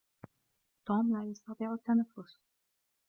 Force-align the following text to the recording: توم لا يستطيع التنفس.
توم 0.85 1.13
لا 1.17 1.23
يستطيع 1.23 1.73
التنفس. 1.73 2.39